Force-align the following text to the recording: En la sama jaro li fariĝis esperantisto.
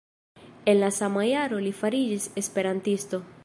En 0.69 0.79
la 0.83 0.89
sama 0.95 1.27
jaro 1.31 1.61
li 1.67 1.75
fariĝis 1.83 2.29
esperantisto. 2.43 3.25